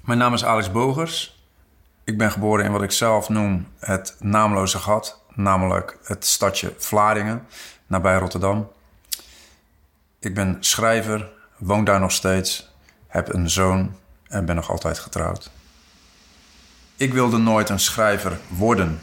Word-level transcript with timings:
Mijn 0.00 0.18
naam 0.18 0.34
is 0.34 0.44
Alex 0.44 0.70
Bogers. 0.70 1.44
Ik 2.04 2.18
ben 2.18 2.30
geboren 2.30 2.64
in 2.64 2.72
wat 2.72 2.82
ik 2.82 2.90
zelf 2.90 3.28
noem 3.28 3.66
het 3.78 4.16
naamloze 4.18 4.78
gat, 4.78 5.22
namelijk 5.34 5.98
het 6.04 6.26
stadje 6.26 6.74
Vlaardingen, 6.78 7.46
nabij 7.86 8.18
Rotterdam. 8.18 8.70
Ik 10.18 10.34
ben 10.34 10.56
schrijver, 10.60 11.30
woon 11.56 11.84
daar 11.84 12.00
nog 12.00 12.12
steeds, 12.12 12.74
heb 13.06 13.34
een 13.34 13.50
zoon 13.50 13.96
en 14.28 14.44
ben 14.44 14.54
nog 14.54 14.70
altijd 14.70 14.98
getrouwd. 14.98 15.50
Ik 16.96 17.12
wilde 17.12 17.38
nooit 17.38 17.68
een 17.68 17.80
schrijver 17.80 18.38
worden. 18.48 19.00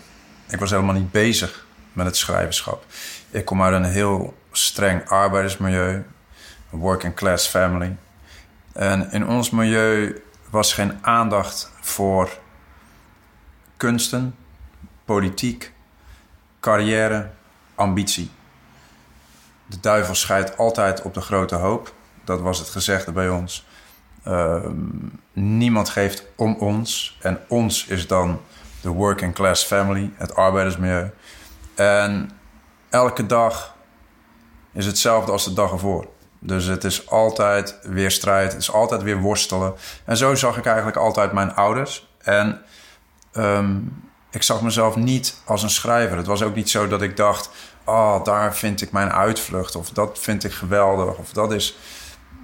Ik 0.49 0.59
was 0.59 0.69
helemaal 0.69 0.95
niet 0.95 1.11
bezig 1.11 1.65
met 1.93 2.05
het 2.05 2.17
schrijverschap. 2.17 2.85
Ik 3.29 3.45
kom 3.45 3.63
uit 3.63 3.73
een 3.73 3.91
heel 3.91 4.37
streng 4.51 5.09
arbeidersmilieu, 5.09 6.05
een 6.71 6.79
working 6.79 7.15
class 7.15 7.47
family. 7.47 7.95
En 8.73 9.11
in 9.11 9.27
ons 9.27 9.49
milieu 9.49 10.21
was 10.49 10.73
geen 10.73 10.97
aandacht 11.01 11.71
voor 11.81 12.29
kunsten, 13.77 14.35
politiek, 15.05 15.73
carrière, 16.59 17.29
ambitie. 17.75 18.31
De 19.65 19.79
duivel 19.79 20.15
scheidt 20.15 20.57
altijd 20.57 21.01
op 21.01 21.13
de 21.13 21.21
grote 21.21 21.55
hoop. 21.55 21.93
Dat 22.23 22.41
was 22.41 22.59
het 22.59 22.69
gezegde 22.69 23.11
bij 23.11 23.29
ons. 23.29 23.65
Ehm, 24.23 24.73
niemand 25.33 25.89
geeft 25.89 26.23
om 26.35 26.55
ons. 26.55 27.17
En 27.21 27.39
ons 27.47 27.85
is 27.85 28.07
dan 28.07 28.41
de 28.81 28.89
working 28.89 29.33
class 29.33 29.63
family, 29.65 30.11
het 30.15 30.35
arbeidersmilieu. 30.35 31.11
En 31.75 32.29
elke 32.89 33.25
dag 33.25 33.75
is 34.71 34.85
hetzelfde 34.85 35.31
als 35.31 35.43
de 35.43 35.53
dag 35.53 35.71
ervoor. 35.71 36.07
Dus 36.39 36.65
het 36.65 36.83
is 36.83 37.09
altijd 37.09 37.79
weer 37.81 38.11
strijd, 38.11 38.51
het 38.51 38.61
is 38.61 38.71
altijd 38.71 39.03
weer 39.03 39.19
worstelen. 39.19 39.73
En 40.05 40.17
zo 40.17 40.35
zag 40.35 40.57
ik 40.57 40.65
eigenlijk 40.65 40.97
altijd 40.97 41.31
mijn 41.31 41.55
ouders. 41.55 42.07
En 42.21 42.61
ehm, 43.31 43.75
ik 44.31 44.43
zag 44.43 44.61
mezelf 44.61 44.95
niet 44.95 45.41
als 45.45 45.63
een 45.63 45.69
schrijver. 45.69 46.17
Het 46.17 46.25
was 46.25 46.43
ook 46.43 46.55
niet 46.55 46.69
zo 46.69 46.87
dat 46.87 47.01
ik 47.01 47.17
dacht: 47.17 47.49
oh, 47.85 48.23
daar 48.23 48.55
vind 48.55 48.81
ik 48.81 48.91
mijn 48.91 49.11
uitvlucht. 49.11 49.75
Of 49.75 49.89
dat 49.89 50.19
vind 50.19 50.43
ik 50.43 50.51
geweldig. 50.51 51.17
Of 51.17 51.31
dat 51.31 51.51
is. 51.51 51.77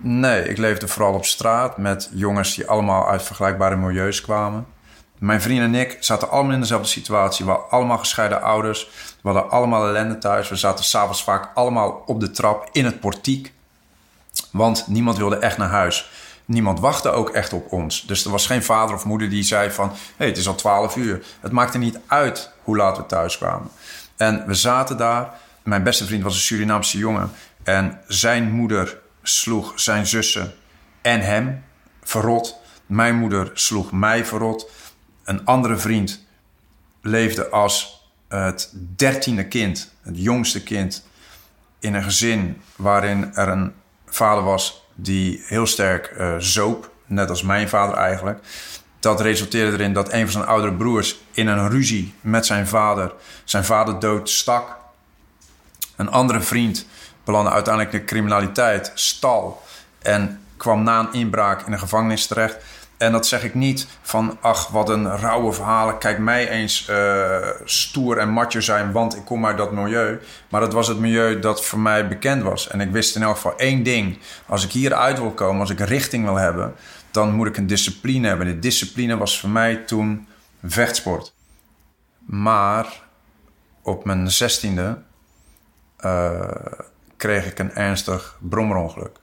Nee, 0.01 0.49
ik 0.49 0.57
leefde 0.57 0.87
vooral 0.87 1.13
op 1.13 1.25
straat 1.25 1.77
met 1.77 2.09
jongens 2.13 2.55
die 2.55 2.67
allemaal 2.67 3.09
uit 3.09 3.23
vergelijkbare 3.23 3.75
milieus 3.75 4.21
kwamen. 4.21 4.65
Mijn 5.19 5.41
vrienden 5.41 5.73
en 5.73 5.75
ik 5.75 5.97
zaten 5.99 6.29
allemaal 6.29 6.53
in 6.53 6.59
dezelfde 6.59 6.87
situatie. 6.87 7.45
We 7.45 7.51
hadden 7.51 7.69
allemaal 7.69 7.97
gescheiden 7.97 8.41
ouders. 8.41 8.89
We 9.21 9.29
hadden 9.29 9.49
allemaal 9.49 9.87
ellende 9.87 10.17
thuis. 10.17 10.49
We 10.49 10.55
zaten 10.55 10.85
s'avonds 10.85 11.23
vaak 11.23 11.49
allemaal 11.53 12.03
op 12.05 12.19
de 12.19 12.31
trap 12.31 12.69
in 12.71 12.85
het 12.85 12.99
portiek. 12.99 13.53
Want 14.51 14.87
niemand 14.87 15.17
wilde 15.17 15.37
echt 15.37 15.57
naar 15.57 15.69
huis. 15.69 16.11
Niemand 16.45 16.79
wachtte 16.79 17.09
ook 17.09 17.29
echt 17.29 17.53
op 17.53 17.71
ons. 17.71 18.05
Dus 18.05 18.25
er 18.25 18.31
was 18.31 18.45
geen 18.45 18.63
vader 18.63 18.95
of 18.95 19.05
moeder 19.05 19.29
die 19.29 19.43
zei 19.43 19.71
van... 19.71 19.89
hé, 19.89 19.95
hey, 20.17 20.27
het 20.27 20.37
is 20.37 20.47
al 20.47 20.55
twaalf 20.55 20.95
uur. 20.95 21.23
Het 21.39 21.51
maakte 21.51 21.77
niet 21.77 21.99
uit 22.07 22.51
hoe 22.63 22.77
laat 22.77 22.97
we 22.97 23.05
thuis 23.05 23.37
kwamen. 23.37 23.69
En 24.17 24.43
we 24.47 24.53
zaten 24.53 24.97
daar. 24.97 25.33
Mijn 25.63 25.83
beste 25.83 26.05
vriend 26.05 26.23
was 26.23 26.33
een 26.33 26.41
Surinaamse 26.41 26.97
jongen. 26.97 27.31
En 27.63 27.99
zijn 28.07 28.51
moeder 28.51 28.99
sloeg 29.21 29.71
zijn 29.75 30.07
zussen 30.07 30.53
en 31.01 31.21
hem 31.21 31.63
verrot. 32.03 32.59
Mijn 32.85 33.15
moeder 33.15 33.51
sloeg 33.53 33.91
mij 33.91 34.25
verrot. 34.25 34.71
Een 35.23 35.45
andere 35.45 35.77
vriend 35.77 36.25
leefde 37.01 37.49
als 37.49 38.07
het 38.27 38.73
dertiende 38.95 39.47
kind, 39.47 39.93
het 40.01 40.17
jongste 40.17 40.63
kind, 40.63 41.05
in 41.79 41.93
een 41.93 42.03
gezin 42.03 42.61
waarin 42.75 43.35
er 43.35 43.47
een 43.47 43.73
vader 44.15 44.43
was 44.43 44.85
die 44.95 45.43
heel 45.45 45.65
sterk 45.65 46.13
uh, 46.17 46.35
zoop, 46.37 46.91
net 47.05 47.29
als 47.29 47.41
mijn 47.41 47.69
vader 47.69 47.95
eigenlijk. 47.95 48.39
Dat 48.99 49.21
resulteerde 49.21 49.71
erin 49.71 49.93
dat 49.93 50.13
een 50.13 50.21
van 50.21 50.31
zijn 50.31 50.45
oudere 50.45 50.73
broers 50.73 51.17
in 51.31 51.47
een 51.47 51.69
ruzie 51.69 52.13
met 52.21 52.45
zijn 52.45 52.67
vader 52.67 53.13
zijn 53.43 53.65
vader 53.65 53.99
dood 53.99 54.29
stak. 54.29 54.77
Een 55.95 56.09
andere 56.09 56.41
vriend 56.41 56.85
belandde 57.23 57.51
uiteindelijk 57.51 57.93
in 57.93 57.99
de 57.99 58.05
criminaliteit, 58.05 58.91
stal 58.93 59.61
en 60.01 60.41
kwam 60.57 60.83
na 60.83 60.99
een 60.99 61.13
inbraak 61.13 61.65
in 61.65 61.73
een 61.73 61.79
gevangenis 61.79 62.27
terecht. 62.27 62.57
En 63.03 63.11
dat 63.11 63.27
zeg 63.27 63.43
ik 63.43 63.53
niet 63.53 63.87
van, 64.01 64.37
ach, 64.41 64.67
wat 64.67 64.89
een 64.89 65.17
rauwe 65.17 65.53
verhalen. 65.53 65.97
Kijk 65.97 66.19
mij 66.19 66.49
eens 66.49 66.87
uh, 66.89 67.47
stoer 67.63 68.17
en 68.17 68.29
matje 68.29 68.61
zijn, 68.61 68.91
want 68.91 69.15
ik 69.15 69.25
kom 69.25 69.45
uit 69.45 69.57
dat 69.57 69.71
milieu. 69.71 70.19
Maar 70.49 70.61
dat 70.61 70.73
was 70.73 70.87
het 70.87 70.99
milieu 70.99 71.39
dat 71.39 71.65
voor 71.65 71.79
mij 71.79 72.07
bekend 72.07 72.43
was. 72.43 72.67
En 72.67 72.81
ik 72.81 72.91
wist 72.91 73.15
in 73.15 73.23
elk 73.23 73.35
geval 73.35 73.57
één 73.57 73.83
ding. 73.83 74.19
Als 74.45 74.63
ik 74.63 74.71
hieruit 74.71 75.19
wil 75.19 75.31
komen, 75.31 75.59
als 75.59 75.69
ik 75.69 75.79
richting 75.79 76.25
wil 76.25 76.35
hebben... 76.35 76.73
dan 77.11 77.33
moet 77.33 77.47
ik 77.47 77.57
een 77.57 77.67
discipline 77.67 78.27
hebben. 78.27 78.47
De 78.47 78.59
discipline 78.59 79.17
was 79.17 79.39
voor 79.39 79.49
mij 79.49 79.75
toen 79.75 80.27
vechtsport. 80.63 81.33
Maar 82.25 83.01
op 83.81 84.05
mijn 84.05 84.31
zestiende 84.31 84.97
uh, 86.05 86.41
kreeg 87.17 87.45
ik 87.45 87.59
een 87.59 87.73
ernstig 87.73 88.37
brommerongeluk. 88.41 89.21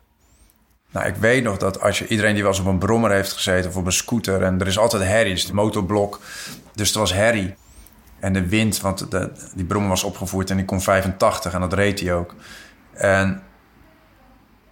Nou, 0.92 1.06
ik 1.06 1.16
weet 1.16 1.42
nog 1.42 1.56
dat 1.56 1.80
als 1.80 1.98
je 1.98 2.06
iedereen 2.06 2.34
die 2.34 2.42
wel 2.42 2.52
eens 2.52 2.60
op 2.60 2.66
een 2.66 2.78
brommer 2.78 3.10
heeft 3.10 3.32
gezeten 3.32 3.70
of 3.70 3.76
op 3.76 3.86
een 3.86 3.92
scooter 3.92 4.42
en 4.42 4.60
er 4.60 4.66
is 4.66 4.78
altijd 4.78 5.02
herrie, 5.02 5.34
dus 5.34 5.42
het 5.42 5.52
motorblok, 5.52 6.20
dus 6.74 6.88
het 6.88 6.96
was 6.96 7.12
herrie. 7.12 7.54
En 8.20 8.32
de 8.32 8.48
wind, 8.48 8.80
want 8.80 9.06
die 9.54 9.64
brommer 9.64 9.88
was 9.88 10.04
opgevoerd 10.04 10.50
en 10.50 10.56
die 10.56 10.64
kon 10.64 10.80
85 10.80 11.52
en 11.52 11.60
dat 11.60 11.72
reed 11.72 12.00
hij 12.00 12.14
ook. 12.14 12.34
En 12.92 13.42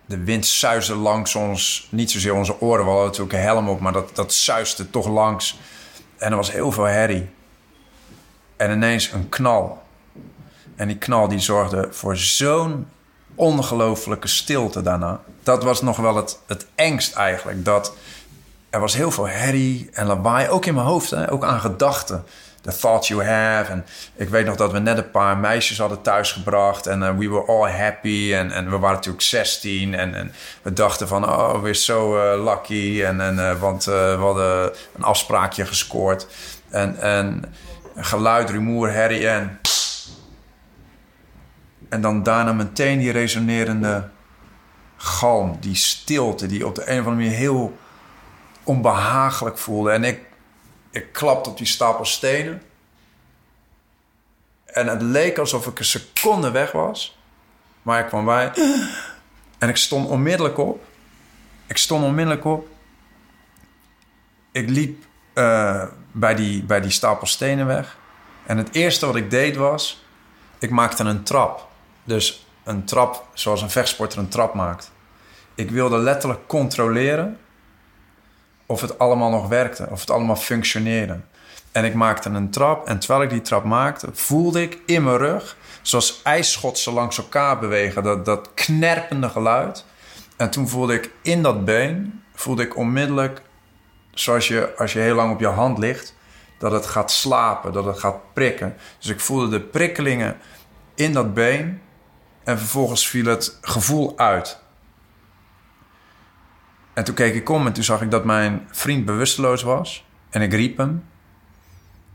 de 0.06 0.24
wind 0.24 0.46
suisde 0.46 0.94
langs 0.94 1.34
ons, 1.34 1.88
niet 1.90 2.10
zozeer 2.10 2.34
onze 2.34 2.60
oren, 2.60 2.84
we 2.84 2.90
hadden 2.90 3.06
natuurlijk 3.06 3.32
een 3.32 3.44
helm 3.44 3.68
op, 3.68 3.80
maar 3.80 3.92
dat, 3.92 4.16
dat 4.16 4.32
suisde 4.32 4.90
toch 4.90 5.08
langs. 5.08 5.58
En 6.16 6.30
er 6.30 6.36
was 6.36 6.52
heel 6.52 6.72
veel 6.72 6.84
herrie. 6.84 7.28
En 8.56 8.70
ineens 8.70 9.12
een 9.12 9.28
knal. 9.28 9.82
En 10.76 10.88
die 10.88 10.98
knal 10.98 11.28
die 11.28 11.38
zorgde 11.38 11.88
voor 11.90 12.16
zo'n 12.16 12.86
ongelooflijke 13.38 14.28
stilte 14.28 14.82
daarna. 14.82 15.20
Dat 15.42 15.62
was 15.62 15.82
nog 15.82 15.96
wel 15.96 16.16
het, 16.16 16.38
het 16.46 16.66
engst 16.74 17.14
eigenlijk. 17.14 17.64
Dat 17.64 17.92
er 18.70 18.80
was 18.80 18.94
heel 18.94 19.10
veel 19.10 19.28
herrie 19.28 19.88
en 19.92 20.06
lawaai, 20.06 20.48
ook 20.48 20.66
in 20.66 20.74
mijn 20.74 20.86
hoofd, 20.86 21.10
hè? 21.10 21.32
ook 21.32 21.44
aan 21.44 21.60
gedachten. 21.60 22.24
The 22.60 22.76
thoughts 22.76 23.08
you 23.08 23.24
have. 23.24 23.72
En 23.72 23.86
ik 24.14 24.28
weet 24.28 24.46
nog 24.46 24.56
dat 24.56 24.72
we 24.72 24.78
net 24.78 24.98
een 24.98 25.10
paar 25.10 25.36
meisjes 25.36 25.78
hadden 25.78 26.02
thuisgebracht. 26.02 26.86
En 26.86 27.02
uh, 27.02 27.16
we 27.16 27.28
were 27.28 27.46
all 27.46 27.70
happy. 27.70 28.32
En, 28.34 28.70
we 28.70 28.78
waren 28.78 28.96
natuurlijk 28.96 29.24
16. 29.24 29.94
En, 29.94 30.32
we 30.62 30.72
dachten 30.72 31.08
van, 31.08 31.24
oh, 31.28 31.62
we're 31.62 31.74
so 31.74 32.16
uh, 32.16 32.44
lucky. 32.44 33.02
En, 33.02 33.36
uh, 33.36 33.60
want 33.60 33.84
we 33.84 34.16
hadden 34.18 34.72
een 34.96 35.02
afspraakje 35.02 35.66
gescoord. 35.66 36.26
En, 36.70 37.00
en 37.00 37.44
geluid, 37.96 38.50
rumoer, 38.50 38.92
herrie 38.92 39.28
en... 39.28 39.58
En 41.88 42.00
dan 42.00 42.22
daarna 42.22 42.52
meteen 42.52 42.98
die 42.98 43.10
resonerende 43.10 44.08
galm, 44.96 45.56
die 45.60 45.74
stilte, 45.74 46.46
die 46.46 46.66
op 46.66 46.74
de 46.74 46.90
een 46.90 47.00
of 47.00 47.06
andere 47.06 47.24
manier 47.24 47.38
heel 47.38 47.78
onbehagelijk 48.62 49.58
voelde. 49.58 49.90
En 49.90 50.04
ik, 50.04 50.20
ik 50.90 51.12
klapte 51.12 51.50
op 51.50 51.56
die 51.58 51.66
stapel 51.66 52.04
stenen. 52.04 52.62
En 54.64 54.86
het 54.86 55.02
leek 55.02 55.38
alsof 55.38 55.66
ik 55.66 55.78
een 55.78 55.84
seconde 55.84 56.50
weg 56.50 56.72
was. 56.72 57.18
Maar 57.82 58.00
ik 58.00 58.06
kwam 58.06 58.24
bij. 58.24 58.52
En 59.58 59.68
ik 59.68 59.76
stond 59.76 60.08
onmiddellijk 60.08 60.58
op. 60.58 60.84
Ik 61.66 61.76
stond 61.76 62.04
onmiddellijk 62.04 62.44
op. 62.44 62.68
Ik 64.52 64.68
liep 64.68 65.04
uh, 65.34 65.84
bij, 66.12 66.34
die, 66.34 66.62
bij 66.62 66.80
die 66.80 66.90
stapel 66.90 67.26
stenen 67.26 67.66
weg. 67.66 67.96
En 68.46 68.56
het 68.56 68.74
eerste 68.74 69.06
wat 69.06 69.16
ik 69.16 69.30
deed 69.30 69.56
was... 69.56 70.06
Ik 70.58 70.70
maakte 70.70 71.04
een 71.04 71.22
trap. 71.22 71.67
Dus 72.08 72.46
een 72.64 72.84
trap 72.84 73.26
zoals 73.32 73.62
een 73.62 73.70
vechtsporter 73.70 74.18
een 74.18 74.28
trap 74.28 74.54
maakt. 74.54 74.90
Ik 75.54 75.70
wilde 75.70 75.98
letterlijk 75.98 76.46
controleren 76.46 77.38
of 78.66 78.80
het 78.80 78.98
allemaal 78.98 79.30
nog 79.30 79.48
werkte, 79.48 79.88
of 79.90 80.00
het 80.00 80.10
allemaal 80.10 80.36
functioneerde. 80.36 81.20
En 81.72 81.84
ik 81.84 81.94
maakte 81.94 82.28
een 82.28 82.50
trap 82.50 82.86
en 82.86 82.98
terwijl 82.98 83.22
ik 83.22 83.30
die 83.30 83.40
trap 83.40 83.64
maakte, 83.64 84.08
voelde 84.12 84.62
ik 84.62 84.78
in 84.86 85.04
mijn 85.04 85.16
rug, 85.16 85.56
zoals 85.82 86.20
ijsschotsen 86.22 86.92
langs 86.92 87.18
elkaar 87.18 87.58
bewegen, 87.58 88.02
dat, 88.02 88.24
dat 88.24 88.54
knerpende 88.54 89.28
geluid. 89.28 89.84
En 90.36 90.50
toen 90.50 90.68
voelde 90.68 90.94
ik 90.94 91.10
in 91.22 91.42
dat 91.42 91.64
been, 91.64 92.22
voelde 92.34 92.62
ik 92.62 92.76
onmiddellijk, 92.76 93.42
zoals 94.10 94.48
je 94.48 94.76
als 94.76 94.92
je 94.92 94.98
heel 94.98 95.14
lang 95.14 95.32
op 95.32 95.40
je 95.40 95.46
hand 95.46 95.78
ligt, 95.78 96.14
dat 96.58 96.72
het 96.72 96.86
gaat 96.86 97.10
slapen, 97.10 97.72
dat 97.72 97.84
het 97.84 97.98
gaat 97.98 98.32
prikken. 98.32 98.76
Dus 98.98 99.10
ik 99.10 99.20
voelde 99.20 99.48
de 99.48 99.60
prikkelingen 99.60 100.36
in 100.94 101.12
dat 101.12 101.34
been 101.34 101.80
en 102.48 102.58
vervolgens 102.58 103.08
viel 103.08 103.24
het 103.24 103.58
gevoel 103.60 104.18
uit. 104.18 104.58
En 106.92 107.04
toen 107.04 107.14
keek 107.14 107.34
ik 107.34 107.48
om 107.48 107.66
en 107.66 107.72
toen 107.72 107.84
zag 107.84 108.02
ik 108.02 108.10
dat 108.10 108.24
mijn 108.24 108.68
vriend 108.70 109.04
bewusteloos 109.04 109.62
was. 109.62 110.04
En 110.30 110.42
ik 110.42 110.52
riep 110.52 110.76
hem. 110.76 111.04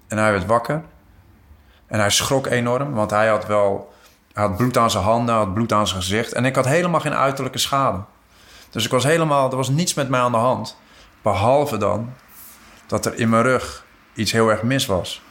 En 0.08 0.18
hij 0.18 0.32
werd 0.32 0.46
wakker. 0.46 0.84
En 1.88 2.00
hij 2.00 2.10
schrok 2.10 2.48
enorm, 2.48 2.94
want 2.94 3.12
hij 3.12 3.28
had 3.28 3.46
wel... 3.46 3.94
Had 4.34 4.58
bloed 4.58 4.78
aan 4.78 4.92
zijn 4.92 5.04
handen, 5.04 5.36
had 5.36 5.54
bloed 5.54 5.74
aan 5.74 5.88
zijn 5.88 6.02
gezicht. 6.02 6.34
En 6.34 6.46
ik 6.46 6.56
had 6.56 6.66
helemaal 6.66 7.00
geen 7.00 7.16
uiterlijke 7.16 7.58
schade. 7.58 8.04
Dus 8.70 8.86
ik 8.86 8.92
was 8.92 9.04
helemaal... 9.04 9.50
Er 9.50 9.58
was 9.58 9.70
niets 9.70 9.94
met 9.94 10.10
mij 10.10 10.20
aan 10.20 10.32
de 10.32 10.38
hand. 10.38 10.78
Behalve 11.22 11.78
dan 11.78 12.14
dat 12.88 13.06
er 13.06 13.16
in 13.16 13.30
mijn 13.30 13.44
rug 13.44 13.86
iets 14.14 14.32
heel 14.32 14.50
erg 14.50 14.64
mis 14.64 14.86
was. 14.86 15.22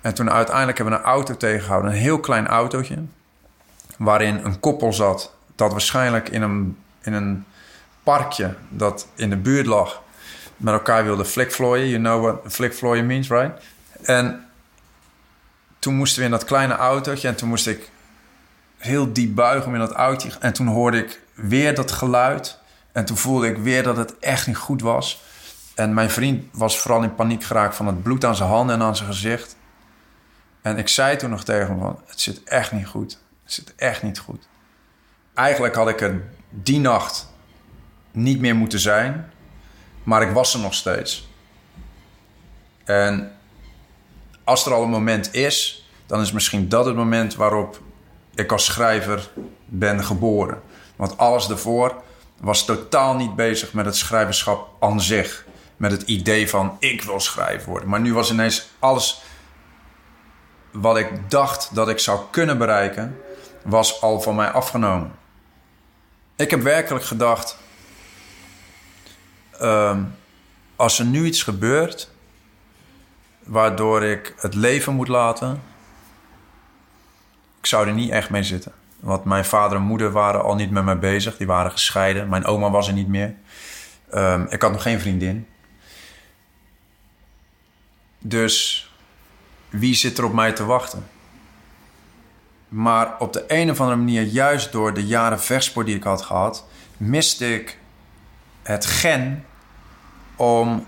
En 0.00 0.14
toen 0.14 0.30
uiteindelijk 0.30 0.78
hebben 0.78 0.94
we 0.94 1.00
een 1.00 1.10
auto 1.10 1.36
tegengehouden, 1.36 1.90
een 1.90 1.96
heel 1.96 2.20
klein 2.20 2.46
autootje, 2.46 3.04
waarin 3.98 4.40
een 4.44 4.60
koppel 4.60 4.92
zat 4.92 5.34
dat 5.54 5.70
waarschijnlijk 5.70 6.28
in 6.28 6.42
een, 6.42 6.78
in 7.02 7.12
een 7.12 7.44
parkje 8.02 8.54
dat 8.68 9.08
in 9.14 9.30
de 9.30 9.36
buurt 9.36 9.66
lag 9.66 10.02
met 10.56 10.74
elkaar 10.74 11.04
wilde 11.04 11.24
flikvlooien. 11.24 11.88
You 11.88 12.02
know 12.02 12.22
what 12.22 12.52
flikvlooien 12.52 13.06
means, 13.06 13.28
right? 13.28 13.64
En 14.02 14.46
toen 15.78 15.94
moesten 15.94 16.18
we 16.18 16.24
in 16.24 16.30
dat 16.30 16.44
kleine 16.44 16.74
autootje 16.74 17.28
en 17.28 17.34
toen 17.34 17.48
moest 17.48 17.66
ik 17.66 17.90
heel 18.78 19.12
diep 19.12 19.34
buigen 19.34 19.66
om 19.66 19.74
in 19.74 19.80
dat 19.80 19.92
autootje. 19.92 20.38
En 20.40 20.52
toen 20.52 20.66
hoorde 20.66 20.98
ik 20.98 21.20
weer 21.34 21.74
dat 21.74 21.92
geluid. 21.92 22.58
En 22.92 23.04
toen 23.04 23.16
voelde 23.16 23.48
ik 23.48 23.56
weer 23.56 23.82
dat 23.82 23.96
het 23.96 24.18
echt 24.18 24.46
niet 24.46 24.56
goed 24.56 24.82
was. 24.82 25.22
En 25.74 25.94
mijn 25.94 26.10
vriend 26.10 26.44
was 26.52 26.78
vooral 26.78 27.02
in 27.02 27.14
paniek 27.14 27.44
geraakt 27.44 27.76
van 27.76 27.86
het 27.86 28.02
bloed 28.02 28.24
aan 28.24 28.36
zijn 28.36 28.48
handen 28.48 28.76
en 28.76 28.82
aan 28.82 28.96
zijn 28.96 29.08
gezicht. 29.08 29.56
En 30.62 30.78
ik 30.78 30.88
zei 30.88 31.16
toen 31.16 31.30
nog 31.30 31.44
tegen 31.44 31.66
hem 31.66 31.78
van, 31.78 32.00
het 32.06 32.20
zit 32.20 32.42
echt 32.44 32.72
niet 32.72 32.86
goed. 32.86 33.18
Zit 33.44 33.74
echt 33.74 34.02
niet 34.02 34.18
goed. 34.18 34.48
Eigenlijk 35.34 35.74
had 35.74 35.88
ik 35.88 36.00
er 36.00 36.22
die 36.50 36.78
nacht 36.80 37.32
niet 38.10 38.40
meer 38.40 38.56
moeten 38.56 38.80
zijn. 38.80 39.32
Maar 40.02 40.22
ik 40.22 40.30
was 40.30 40.54
er 40.54 40.60
nog 40.60 40.74
steeds. 40.74 41.28
En 42.84 43.36
als 44.44 44.66
er 44.66 44.72
al 44.72 44.82
een 44.82 44.90
moment 44.90 45.34
is, 45.34 45.86
dan 46.06 46.20
is 46.20 46.32
misschien 46.32 46.68
dat 46.68 46.84
het 46.84 46.96
moment 46.96 47.34
waarop 47.34 47.80
ik 48.34 48.52
als 48.52 48.64
schrijver 48.64 49.30
ben 49.64 50.04
geboren. 50.04 50.62
Want 50.96 51.18
alles 51.18 51.46
daarvoor 51.46 52.02
was 52.40 52.64
totaal 52.64 53.16
niet 53.16 53.36
bezig 53.36 53.72
met 53.72 53.84
het 53.84 53.96
schrijverschap 53.96 54.68
aan 54.80 55.00
zich. 55.00 55.44
Met 55.76 55.90
het 55.90 56.02
idee 56.02 56.48
van 56.48 56.76
ik 56.78 57.02
wil 57.02 57.20
schrijver 57.20 57.68
worden. 57.68 57.88
Maar 57.88 58.00
nu 58.00 58.14
was 58.14 58.30
ineens 58.30 58.68
alles 58.78 59.22
wat 60.70 60.96
ik 60.96 61.30
dacht 61.30 61.74
dat 61.74 61.88
ik 61.88 61.98
zou 61.98 62.20
kunnen 62.30 62.58
bereiken, 62.58 63.20
was 63.64 64.00
al 64.00 64.20
van 64.20 64.34
mij 64.34 64.50
afgenomen. 64.50 65.12
Ik 66.36 66.50
heb 66.50 66.62
werkelijk 66.62 67.04
gedacht: 67.04 67.58
ehm, 69.58 70.02
als 70.76 70.98
er 70.98 71.04
nu 71.04 71.24
iets 71.24 71.42
gebeurt 71.42 72.10
waardoor 73.44 74.02
ik 74.02 74.34
het 74.36 74.54
leven 74.54 74.94
moet 74.94 75.08
laten, 75.08 75.62
ik 77.58 77.66
zou 77.66 77.86
er 77.86 77.94
niet 77.94 78.10
echt 78.10 78.30
mee 78.30 78.42
zitten. 78.42 78.72
Want 79.00 79.24
mijn 79.24 79.44
vader 79.44 79.76
en 79.76 79.84
moeder 79.84 80.10
waren 80.10 80.42
al 80.42 80.54
niet 80.54 80.70
met 80.70 80.84
mij 80.84 80.98
bezig, 80.98 81.36
die 81.36 81.46
waren 81.46 81.70
gescheiden. 81.70 82.28
Mijn 82.28 82.44
oma 82.44 82.70
was 82.70 82.86
er 82.86 82.92
niet 82.92 83.08
meer. 83.08 83.34
Um, 84.14 84.46
ik 84.50 84.62
had 84.62 84.72
nog 84.72 84.82
geen 84.82 85.00
vriendin. 85.00 85.46
Dus 88.18 88.86
wie 89.68 89.94
zit 89.94 90.18
er 90.18 90.24
op 90.24 90.32
mij 90.32 90.52
te 90.52 90.64
wachten? 90.64 91.06
Maar 92.72 93.14
op 93.18 93.32
de 93.32 93.44
een 93.46 93.70
of 93.70 93.80
andere 93.80 93.98
manier, 93.98 94.22
juist 94.22 94.72
door 94.72 94.94
de 94.94 95.06
jaren 95.06 95.40
vechtsport 95.40 95.86
die 95.86 95.96
ik 95.96 96.02
had 96.02 96.22
gehad, 96.22 96.66
miste 96.96 97.54
ik 97.54 97.78
het 98.62 98.86
gen 98.86 99.44
om 100.36 100.86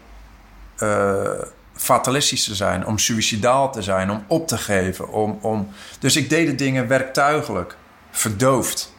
uh, 0.78 1.30
fatalistisch 1.74 2.44
te 2.44 2.54
zijn, 2.54 2.86
om 2.86 2.98
suicidaal 2.98 3.72
te 3.72 3.82
zijn, 3.82 4.10
om 4.10 4.24
op 4.26 4.48
te 4.48 4.58
geven. 4.58 5.08
Om, 5.08 5.38
om... 5.40 5.68
Dus 5.98 6.16
ik 6.16 6.30
deed 6.30 6.46
de 6.46 6.54
dingen 6.54 6.88
werktuigelijk, 6.88 7.76
verdoofd. 8.10 8.92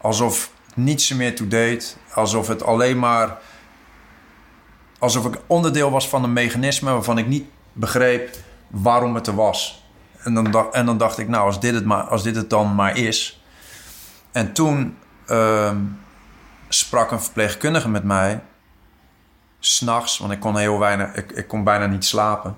Alsof 0.00 0.50
niets 0.74 1.10
er 1.10 1.16
meer 1.16 1.34
toe 1.34 1.48
deed, 1.48 1.96
alsof 2.14 2.48
het 2.48 2.62
alleen 2.62 2.98
maar. 2.98 3.38
alsof 4.98 5.24
ik 5.24 5.40
onderdeel 5.46 5.90
was 5.90 6.08
van 6.08 6.24
een 6.24 6.32
mechanisme 6.32 6.92
waarvan 6.92 7.18
ik 7.18 7.26
niet 7.26 7.44
begreep 7.72 8.36
waarom 8.68 9.14
het 9.14 9.26
er 9.26 9.34
was. 9.34 9.83
En 10.24 10.34
dan, 10.34 10.50
dacht, 10.50 10.72
dan 10.72 10.98
dacht 10.98 11.18
ik, 11.18 11.28
nou, 11.28 11.46
als 11.46 11.60
dit 11.60 11.74
het, 11.74 11.84
maar, 11.84 12.02
als 12.02 12.22
dit 12.22 12.36
het 12.36 12.50
dan 12.50 12.74
maar 12.74 12.96
is. 12.96 13.42
En 14.32 14.52
toen 14.52 14.98
uh, 15.28 15.76
sprak 16.68 17.10
een 17.10 17.22
verpleegkundige 17.22 17.88
met 17.88 18.04
mij. 18.04 18.42
S'nachts, 19.58 20.18
want 20.18 20.32
ik 20.32 20.40
kon 20.40 20.56
heel 20.56 20.78
weinig, 20.78 21.14
ik, 21.14 21.32
ik 21.32 21.48
kon 21.48 21.64
bijna 21.64 21.86
niet 21.86 22.04
slapen. 22.04 22.56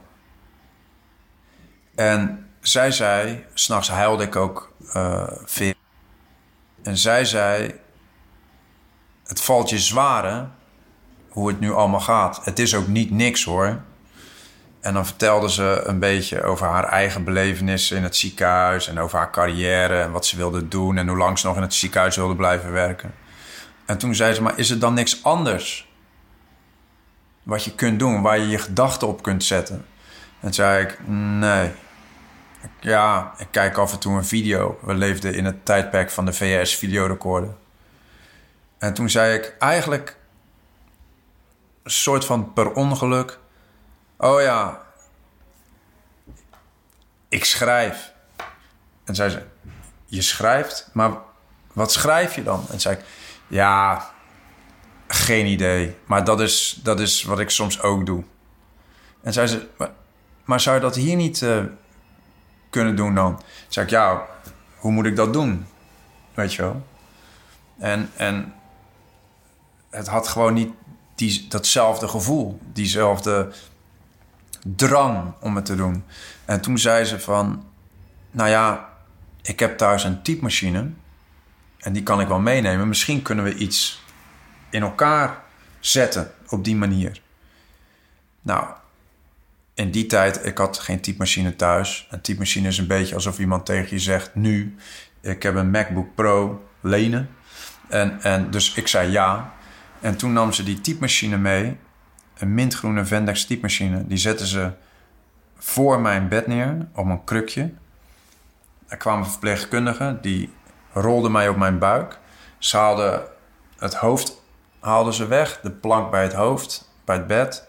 En 1.94 2.48
zij 2.60 2.90
zei, 2.90 3.44
s'nachts 3.54 3.88
huilde 3.88 4.24
ik 4.24 4.36
ook 4.36 4.72
uh, 4.94 5.26
veel. 5.44 5.74
En 6.82 6.96
zij 6.96 7.24
zei: 7.24 7.74
Het 9.26 9.42
valt 9.42 9.70
je 9.70 9.78
zware 9.78 10.48
hoe 11.28 11.48
het 11.48 11.60
nu 11.60 11.72
allemaal 11.72 12.00
gaat. 12.00 12.44
Het 12.44 12.58
is 12.58 12.74
ook 12.74 12.86
niet 12.86 13.10
niks 13.10 13.44
hoor. 13.44 13.80
En 14.86 14.94
dan 14.94 15.06
vertelde 15.06 15.50
ze 15.50 15.82
een 15.84 15.98
beetje 15.98 16.42
over 16.42 16.66
haar 16.66 16.84
eigen 16.84 17.24
belevenissen 17.24 17.96
in 17.96 18.02
het 18.02 18.16
ziekenhuis 18.16 18.88
en 18.88 18.98
over 18.98 19.18
haar 19.18 19.30
carrière 19.30 20.00
en 20.00 20.10
wat 20.10 20.26
ze 20.26 20.36
wilde 20.36 20.68
doen 20.68 20.96
en 20.96 21.08
hoe 21.08 21.16
lang 21.16 21.38
ze 21.38 21.46
nog 21.46 21.56
in 21.56 21.62
het 21.62 21.74
ziekenhuis 21.74 22.16
wilde 22.16 22.36
blijven 22.36 22.72
werken. 22.72 23.14
En 23.86 23.98
toen 23.98 24.14
zei 24.14 24.34
ze: 24.34 24.42
Maar 24.42 24.58
is 24.58 24.70
er 24.70 24.78
dan 24.78 24.94
niks 24.94 25.24
anders 25.24 25.88
wat 27.42 27.64
je 27.64 27.74
kunt 27.74 27.98
doen, 27.98 28.22
waar 28.22 28.38
je 28.38 28.48
je 28.48 28.58
gedachten 28.58 29.08
op 29.08 29.22
kunt 29.22 29.44
zetten? 29.44 29.86
En 30.40 30.54
zei 30.54 30.84
ik: 30.84 30.98
Nee. 31.06 31.70
Ja, 32.80 33.34
ik 33.38 33.48
kijk 33.50 33.76
af 33.76 33.92
en 33.92 33.98
toe 33.98 34.16
een 34.16 34.24
video. 34.24 34.78
We 34.82 34.94
leefden 34.94 35.34
in 35.34 35.44
het 35.44 35.64
tijdperk 35.64 36.10
van 36.10 36.24
de 36.24 36.32
VS-videorecorder. 36.32 37.54
En 38.78 38.94
toen 38.94 39.10
zei 39.10 39.34
ik 39.34 39.54
eigenlijk 39.58 40.16
een 41.82 41.90
soort 41.90 42.24
van 42.24 42.52
per 42.52 42.72
ongeluk 42.72 43.38
Oh 44.16 44.40
ja, 44.40 44.82
ik 47.28 47.44
schrijf. 47.44 48.12
En 49.04 49.14
zei 49.14 49.30
ze, 49.30 49.42
je 50.06 50.22
schrijft? 50.22 50.90
Maar 50.92 51.12
wat 51.72 51.92
schrijf 51.92 52.34
je 52.34 52.42
dan? 52.42 52.66
En 52.70 52.80
zei 52.80 52.96
ik, 52.96 53.04
ja, 53.46 54.10
geen 55.06 55.46
idee. 55.46 55.96
Maar 56.04 56.24
dat 56.24 56.40
is, 56.40 56.80
dat 56.82 57.00
is 57.00 57.22
wat 57.22 57.38
ik 57.38 57.50
soms 57.50 57.82
ook 57.82 58.06
doe. 58.06 58.24
En 59.22 59.32
zei 59.32 59.46
ze, 59.46 59.68
maar, 60.44 60.60
zou 60.60 60.76
je 60.76 60.82
dat 60.82 60.94
hier 60.94 61.16
niet 61.16 61.40
uh, 61.40 61.64
kunnen 62.70 62.96
doen 62.96 63.14
dan? 63.14 63.42
Zei 63.68 63.86
ik, 63.86 63.90
ja, 63.90 64.26
hoe 64.76 64.92
moet 64.92 65.06
ik 65.06 65.16
dat 65.16 65.32
doen? 65.32 65.66
Weet 66.34 66.54
je 66.54 66.62
wel? 66.62 66.86
En, 67.78 68.10
en 68.16 68.54
het 69.90 70.06
had 70.06 70.28
gewoon 70.28 70.54
niet 70.54 70.72
die, 71.14 71.46
datzelfde 71.48 72.08
gevoel, 72.08 72.58
diezelfde 72.72 73.52
drang 74.76 75.32
om 75.40 75.56
het 75.56 75.64
te 75.64 75.76
doen. 75.76 76.04
En 76.44 76.60
toen 76.60 76.78
zei 76.78 77.04
ze 77.04 77.20
van, 77.20 77.64
nou 78.30 78.48
ja, 78.48 78.88
ik 79.42 79.60
heb 79.60 79.78
thuis 79.78 80.04
een 80.04 80.22
typemachine 80.22 80.90
en 81.78 81.92
die 81.92 82.02
kan 82.02 82.20
ik 82.20 82.28
wel 82.28 82.40
meenemen. 82.40 82.88
Misschien 82.88 83.22
kunnen 83.22 83.44
we 83.44 83.54
iets 83.54 84.02
in 84.70 84.82
elkaar 84.82 85.42
zetten 85.80 86.32
op 86.48 86.64
die 86.64 86.76
manier. 86.76 87.20
Nou, 88.42 88.66
in 89.74 89.90
die 89.90 90.06
tijd, 90.06 90.44
ik 90.44 90.58
had 90.58 90.78
geen 90.78 91.00
typemachine 91.00 91.56
thuis. 91.56 92.06
Een 92.10 92.20
typemachine 92.20 92.68
is 92.68 92.78
een 92.78 92.86
beetje 92.86 93.14
alsof 93.14 93.38
iemand 93.38 93.66
tegen 93.66 93.90
je 93.90 93.98
zegt, 93.98 94.34
nu, 94.34 94.76
ik 95.20 95.42
heb 95.42 95.54
een 95.54 95.70
MacBook 95.70 96.14
Pro 96.14 96.64
lenen. 96.80 97.28
En, 97.88 98.22
en 98.22 98.50
dus 98.50 98.74
ik 98.74 98.88
zei 98.88 99.10
ja. 99.10 99.54
En 100.00 100.16
toen 100.16 100.32
nam 100.32 100.52
ze 100.52 100.62
die 100.62 100.80
typemachine 100.80 101.36
mee 101.36 101.76
een 102.38 102.54
mintgroene 102.54 103.04
Vendex 103.04 103.44
typemachine. 103.44 104.06
Die 104.06 104.18
zetten 104.18 104.46
ze 104.46 104.70
voor 105.58 106.00
mijn 106.00 106.28
bed 106.28 106.46
neer 106.46 106.88
op 106.94 107.06
een 107.06 107.24
krukje. 107.24 107.72
Er 108.88 108.96
kwamen 108.96 109.26
verpleegkundigen, 109.26 110.20
die 110.20 110.52
rolden 110.92 111.32
mij 111.32 111.48
op 111.48 111.56
mijn 111.56 111.78
buik. 111.78 112.18
Ze 112.58 112.76
haalden 112.76 113.22
het 113.78 113.94
hoofd 113.94 114.44
haalden 114.86 115.14
ze 115.14 115.26
weg, 115.26 115.60
de 115.62 115.70
plank 115.70 116.10
bij 116.10 116.22
het 116.22 116.32
hoofd, 116.32 116.90
bij 117.04 117.16
het 117.16 117.26
bed. 117.26 117.68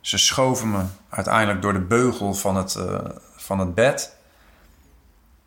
Ze 0.00 0.18
schoven 0.18 0.70
me 0.70 0.82
uiteindelijk 1.08 1.62
door 1.62 1.72
de 1.72 1.80
beugel 1.80 2.34
van 2.34 2.56
het, 2.56 2.74
uh, 2.74 2.98
van 3.36 3.58
het 3.58 3.74
bed. 3.74 4.16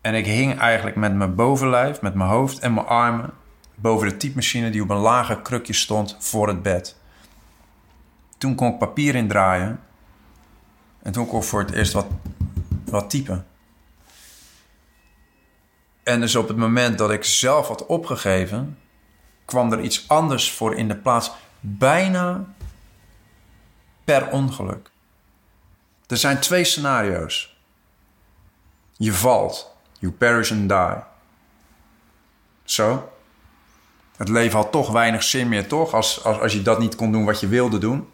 En 0.00 0.14
ik 0.14 0.26
hing 0.26 0.58
eigenlijk 0.58 0.96
met 0.96 1.14
mijn 1.14 1.34
bovenlijf, 1.34 2.00
met 2.00 2.14
mijn 2.14 2.30
hoofd 2.30 2.58
en 2.58 2.74
mijn 2.74 2.86
armen 2.86 3.30
boven 3.74 4.08
de 4.08 4.16
typemachine 4.16 4.70
die 4.70 4.82
op 4.82 4.90
een 4.90 4.96
lage 4.96 5.42
krukje 5.42 5.72
stond 5.72 6.16
voor 6.18 6.48
het 6.48 6.62
bed. 6.62 6.96
Toen 8.38 8.54
kon 8.54 8.72
ik 8.72 8.78
papier 8.78 9.14
indraaien. 9.14 9.80
En 11.02 11.12
toen 11.12 11.26
kon 11.26 11.40
ik 11.40 11.46
voor 11.46 11.60
het 11.60 11.70
eerst 11.70 11.92
wat, 11.92 12.06
wat 12.84 13.10
typen. 13.10 13.46
En 16.02 16.20
dus 16.20 16.36
op 16.36 16.48
het 16.48 16.56
moment 16.56 16.98
dat 16.98 17.10
ik 17.10 17.24
zelf 17.24 17.68
had 17.68 17.86
opgegeven, 17.86 18.78
kwam 19.44 19.72
er 19.72 19.80
iets 19.80 20.08
anders 20.08 20.52
voor 20.52 20.74
in 20.74 20.88
de 20.88 20.96
plaats. 20.96 21.30
Bijna 21.60 22.44
per 24.04 24.30
ongeluk. 24.30 24.90
Er 26.06 26.16
zijn 26.16 26.40
twee 26.40 26.64
scenario's. 26.64 27.56
Je 28.96 29.12
valt. 29.12 29.76
You 29.98 30.12
perish 30.12 30.52
and 30.52 30.68
die. 30.68 31.02
Zo. 32.64 33.12
Het 34.16 34.28
leven 34.28 34.58
had 34.58 34.72
toch 34.72 34.90
weinig 34.90 35.22
zin 35.22 35.48
meer, 35.48 35.68
toch? 35.68 35.94
Als, 35.94 36.24
als, 36.24 36.40
als 36.40 36.52
je 36.52 36.62
dat 36.62 36.78
niet 36.78 36.96
kon 36.96 37.12
doen 37.12 37.24
wat 37.24 37.40
je 37.40 37.48
wilde 37.48 37.78
doen. 37.78 38.12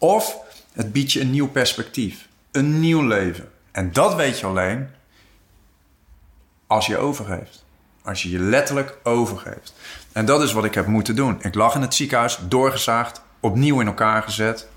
Of 0.00 0.36
het 0.72 0.92
biedt 0.92 1.12
je 1.12 1.20
een 1.20 1.30
nieuw 1.30 1.48
perspectief. 1.48 2.28
Een 2.50 2.80
nieuw 2.80 3.02
leven. 3.06 3.50
En 3.72 3.92
dat 3.92 4.14
weet 4.14 4.38
je 4.38 4.46
alleen 4.46 4.88
als 6.66 6.86
je 6.86 6.98
overgeeft. 6.98 7.64
Als 8.02 8.22
je 8.22 8.30
je 8.30 8.38
letterlijk 8.38 8.96
overgeeft. 9.02 9.74
En 10.12 10.24
dat 10.24 10.42
is 10.42 10.52
wat 10.52 10.64
ik 10.64 10.74
heb 10.74 10.86
moeten 10.86 11.16
doen. 11.16 11.38
Ik 11.42 11.54
lag 11.54 11.74
in 11.74 11.80
het 11.80 11.94
ziekenhuis, 11.94 12.38
doorgezaagd, 12.48 13.22
opnieuw 13.40 13.80
in 13.80 13.86
elkaar 13.86 14.22
gezet, 14.22 14.68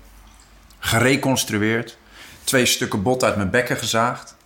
gereconstrueerd, 0.78 1.98
twee 2.44 2.66
stukken 2.66 3.02
bot 3.02 3.24
uit 3.24 3.36
mijn 3.36 3.50
bekken 3.50 3.76
gezaagd, 3.76 4.36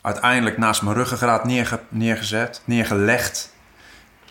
uiteindelijk 0.00 0.58
naast 0.58 0.82
mijn 0.82 0.96
ruggengraat 0.96 1.44
neerge 1.44 1.80
neergezet, 1.88 2.62
neergelegd. 2.64 3.52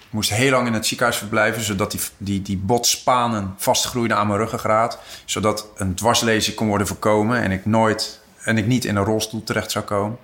Moest 0.10 0.30
heel 0.30 0.52
lang 0.52 0.68
in 0.68 0.74
het 0.74 0.86
ziekenhuis 0.86 1.18
verblijven, 1.18 1.64
zodat 1.64 1.92
die, 1.92 2.00
die, 2.18 2.42
die 2.42 2.58
botspanen 2.58 3.54
vastgroeiden 3.58 4.18
aan 4.18 4.28
mijn 4.28 4.40
ruggengraat, 4.40 5.00
zodat 5.26 5.68
een 5.76 5.96
dwarslezing 5.96 6.56
kon 6.56 6.68
worden 6.68 6.88
voorkomen 6.88 7.42
en 7.42 7.52
ik 7.52 7.66
nooit 7.66 8.22
en 8.44 8.58
ik 8.58 8.66
niet 8.66 8.86
in 8.86 8.96
een 8.96 9.04
rolstoel 9.04 9.44
terecht 9.44 9.72
zou 9.72 9.86
komen. 9.86 10.18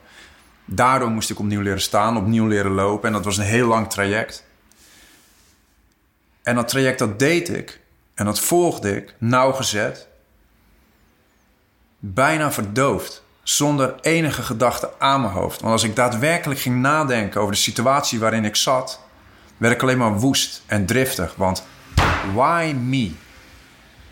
Daardoor 0.66 1.10
moest 1.10 1.30
ik 1.30 1.40
opnieuw 1.40 1.62
leren 1.62 1.82
staan, 1.82 2.18
opnieuw 2.18 2.48
leren 2.48 2.72
lopen. 2.72 3.08
En 3.08 3.14
dat 3.14 3.26
was 3.26 3.38
een 3.38 3.44
heel 3.44 3.68
lang 3.68 3.90
traject. 3.90 4.46
En 6.44 6.56
dat 6.56 6.68
traject 6.68 7.00
dat 7.00 7.20
deed 7.20 7.50
ik. 7.50 7.80
En 8.14 8.26
dat 8.26 8.40
volgde 8.40 8.96
ik 8.96 9.16
nauwgezet. 9.18 10.08
Bijna 12.00 12.52
verdoofd. 12.52 13.24
Zonder 13.44 13.96
enige 14.02 14.42
gedachte 14.42 14.92
aan 15.00 15.22
mijn 15.22 15.34
hoofd. 15.34 15.62
Want 15.62 15.74
als 15.74 15.84
ik 15.84 15.96
daadwerkelijk 15.96 16.60
ging 16.60 16.82
nadenken 16.82 17.42
over 17.42 17.54
de 17.54 17.60
situatie 17.60 18.20
waarin 18.20 18.46
ik 18.46 18.56
zat... 18.56 19.00
werd 19.58 19.74
ik 19.74 19.82
alleen 19.82 19.98
maar 19.98 20.20
woest 20.20 20.64
en 20.66 20.86
driftig. 20.86 21.36
Want 21.36 21.66
why 22.34 22.76
me? 22.80 23.12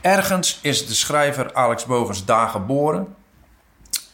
Ergens 0.02 0.60
is 0.62 0.88
de 0.88 0.94
schrijver 0.94 1.54
Alex 1.54 1.86
Bogers 1.86 2.26
daar 2.26 2.48
geboren... 2.48 3.16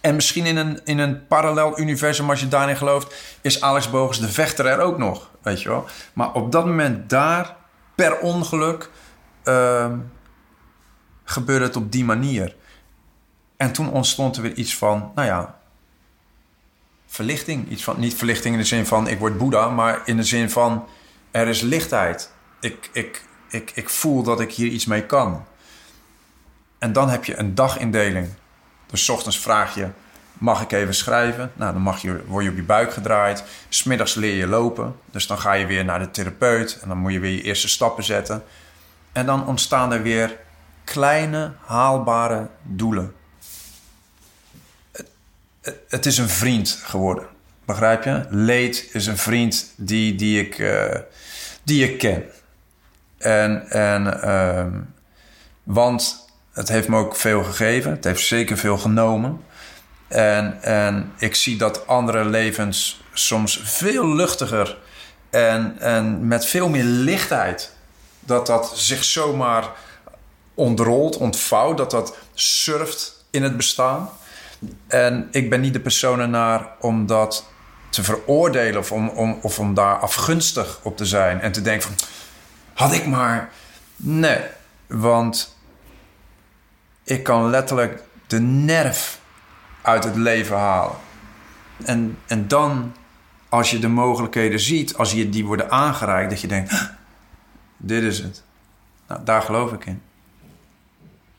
En 0.07 0.15
misschien 0.15 0.45
in 0.45 0.57
een, 0.57 0.79
in 0.83 0.97
een 0.97 1.27
parallel 1.27 1.79
universum, 1.79 2.29
als 2.29 2.39
je 2.39 2.47
daarin 2.47 2.77
gelooft, 2.77 3.15
is 3.41 3.61
Alex 3.61 3.89
Bogus 3.89 4.19
de 4.19 4.29
vechter 4.29 4.65
er 4.65 4.79
ook 4.79 4.97
nog. 4.97 5.29
Weet 5.41 5.61
je 5.61 5.69
wel. 5.69 5.85
Maar 6.13 6.33
op 6.33 6.51
dat 6.51 6.65
moment 6.65 7.09
daar, 7.09 7.55
per 7.95 8.19
ongeluk, 8.19 8.89
uh, 9.43 9.91
gebeurde 11.23 11.65
het 11.65 11.75
op 11.75 11.91
die 11.91 12.05
manier. 12.05 12.55
En 13.57 13.71
toen 13.71 13.91
ontstond 13.91 14.35
er 14.35 14.41
weer 14.41 14.53
iets 14.53 14.77
van, 14.77 15.11
nou 15.15 15.27
ja, 15.27 15.59
verlichting. 17.07 17.69
Iets 17.69 17.83
van, 17.83 17.99
niet 17.99 18.15
verlichting 18.15 18.53
in 18.53 18.59
de 18.59 18.67
zin 18.67 18.85
van 18.85 19.07
ik 19.07 19.19
word 19.19 19.37
Boeddha, 19.37 19.69
maar 19.69 20.01
in 20.05 20.17
de 20.17 20.23
zin 20.23 20.49
van 20.49 20.87
er 21.37 21.47
is 21.47 21.61
lichtheid. 21.61 22.31
Ik, 22.59 22.89
ik, 22.91 23.23
ik, 23.49 23.71
ik 23.75 23.89
voel 23.89 24.23
dat 24.23 24.39
ik 24.39 24.51
hier 24.51 24.67
iets 24.67 24.85
mee 24.85 25.05
kan. 25.05 25.45
En 26.77 26.93
dan 26.93 27.09
heb 27.09 27.25
je 27.25 27.37
een 27.37 27.55
dagindeling. 27.55 28.27
Dus 28.85 29.09
ochtends 29.09 29.39
vraag 29.39 29.75
je, 29.75 29.87
mag 30.33 30.61
ik 30.61 30.71
even 30.71 30.95
schrijven? 30.95 31.51
Nou, 31.55 31.73
dan 31.73 31.81
mag 31.81 32.01
je, 32.01 32.23
word 32.25 32.43
je 32.43 32.49
op 32.49 32.55
je 32.55 32.63
buik 32.63 32.93
gedraaid. 32.93 33.43
Smiddags 33.69 34.13
leer 34.13 34.35
je 34.35 34.47
lopen. 34.47 34.95
Dus 35.11 35.27
dan 35.27 35.39
ga 35.39 35.53
je 35.53 35.65
weer 35.65 35.85
naar 35.85 35.99
de 35.99 36.11
therapeut. 36.11 36.79
En 36.81 36.87
dan 36.87 36.97
moet 36.97 37.13
je 37.13 37.19
weer 37.19 37.31
je 37.31 37.41
eerste 37.41 37.69
stappen 37.69 38.03
zetten. 38.03 38.43
En 39.11 39.25
dan 39.25 39.47
ontstaan 39.47 39.93
er 39.93 40.01
weer 40.01 40.37
kleine, 40.83 41.51
haalbare 41.65 42.47
doelen. 42.63 43.15
Het, 45.61 45.75
het 45.87 46.05
is 46.05 46.17
een 46.17 46.29
vriend 46.29 46.81
geworden. 46.83 47.27
Begrijp 47.67 48.03
je? 48.03 48.25
Leed 48.29 48.89
is 48.91 49.07
een 49.07 49.17
vriend 49.17 49.73
die, 49.75 50.15
die, 50.15 50.45
ik, 50.45 50.57
uh, 50.57 50.95
die 51.63 51.83
ik 51.83 51.97
ken. 51.97 52.23
En, 53.17 53.69
en 53.69 54.19
uh, 54.23 54.65
want 55.63 56.29
het 56.51 56.67
heeft 56.69 56.87
me 56.87 56.97
ook 56.97 57.15
veel 57.15 57.43
gegeven. 57.43 57.91
Het 57.91 58.03
heeft 58.03 58.25
zeker 58.25 58.57
veel 58.57 58.77
genomen. 58.77 59.41
En, 60.07 60.61
en 60.61 61.11
ik 61.17 61.35
zie 61.35 61.57
dat 61.57 61.87
andere 61.87 62.25
levens 62.25 63.03
soms 63.13 63.59
veel 63.63 64.15
luchtiger 64.15 64.77
en, 65.29 65.75
en 65.79 66.27
met 66.27 66.45
veel 66.45 66.69
meer 66.69 66.83
lichtheid. 66.83 67.71
Dat 68.19 68.47
dat 68.47 68.71
zich 68.75 69.03
zomaar 69.03 69.69
ontrolt, 70.53 71.17
ontvouwt, 71.17 71.77
dat 71.77 71.91
dat 71.91 72.17
surft 72.33 73.25
in 73.29 73.43
het 73.43 73.57
bestaan. 73.57 74.09
En 74.87 75.27
ik 75.31 75.49
ben 75.49 75.61
niet 75.61 75.73
de 75.73 75.79
persoon 75.79 76.19
ernaar 76.19 76.67
om 76.79 77.05
dat 77.05 77.55
te 77.89 78.03
veroordelen 78.03 78.79
of 78.79 78.91
om, 78.91 79.09
om, 79.09 79.39
of 79.41 79.59
om 79.59 79.73
daar 79.73 79.99
afgunstig 79.99 80.79
op 80.83 80.97
te 80.97 81.05
zijn 81.05 81.41
en 81.41 81.51
te 81.51 81.61
denken 81.61 81.87
van 81.87 82.07
had 82.73 82.93
ik 82.93 83.05
maar. 83.05 83.49
Nee, 83.95 84.39
want 84.87 85.57
ik 87.03 87.23
kan 87.23 87.49
letterlijk 87.49 88.03
de 88.27 88.39
nerf 88.39 89.19
uit 89.81 90.03
het 90.03 90.15
leven 90.15 90.57
halen. 90.57 90.95
En, 91.85 92.17
en 92.27 92.47
dan, 92.47 92.95
als 93.49 93.71
je 93.71 93.79
de 93.79 93.87
mogelijkheden 93.87 94.59
ziet, 94.59 94.95
als 94.95 95.11
je 95.11 95.29
die 95.29 95.45
worden 95.45 95.71
aangereikt, 95.71 96.29
dat 96.29 96.41
je 96.41 96.47
denkt: 96.47 96.91
dit 97.77 98.03
is 98.03 98.19
het. 98.19 98.43
Nou, 99.07 99.23
daar 99.23 99.41
geloof 99.41 99.71
ik 99.71 99.85
in. 99.85 100.01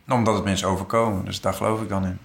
Omdat 0.09 0.35
het 0.35 0.45
mensen 0.45 0.69
overkomen, 0.69 1.25
dus 1.25 1.41
daar 1.41 1.55
geloof 1.55 1.83
ik 1.83 1.89
dan 1.89 2.05
in. 2.05 2.19